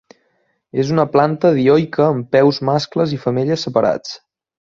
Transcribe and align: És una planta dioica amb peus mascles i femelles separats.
És 0.83 0.93
una 0.93 1.03
planta 1.15 1.51
dioica 1.57 2.07
amb 2.07 2.27
peus 2.37 2.61
mascles 2.71 3.13
i 3.19 3.21
femelles 3.27 3.67
separats. 3.69 4.19